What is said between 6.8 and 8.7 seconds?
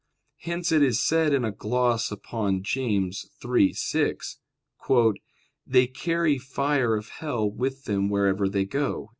of hell with them wherever they